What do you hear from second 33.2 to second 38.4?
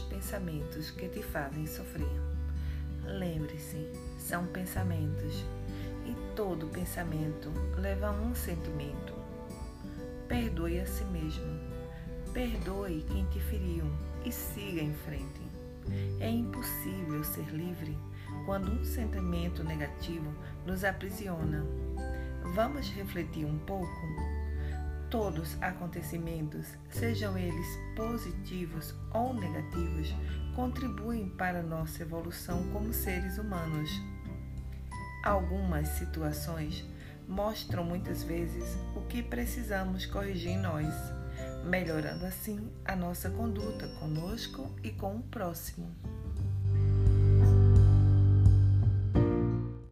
humanos. Algumas situações mostram muitas